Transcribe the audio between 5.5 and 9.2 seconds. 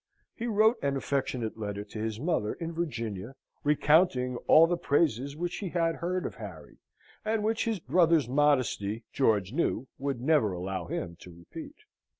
he had heard of Harry, and which his brother's modesty,